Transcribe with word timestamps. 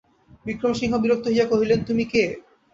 বিক্রমসিংহ 0.45 0.93
বিরক্ত 1.03 1.25
হইয়া 1.27 1.45
কহিলেন, 1.51 1.79
তুমি 1.87 2.03
কে? 2.05 2.23